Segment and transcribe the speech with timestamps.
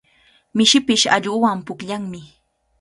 [0.55, 2.21] Mishipish allquwan pukllanmi.